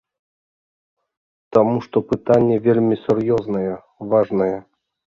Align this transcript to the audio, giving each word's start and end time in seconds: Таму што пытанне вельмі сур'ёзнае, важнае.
Таму 1.59 1.77
што 1.85 1.97
пытанне 2.15 2.57
вельмі 2.71 3.01
сур'ёзнае, 3.05 3.73
важнае. 4.17 4.53